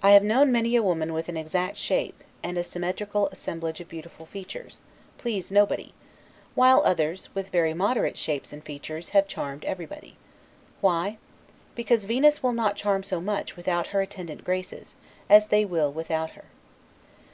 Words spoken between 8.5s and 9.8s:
and features, have charmed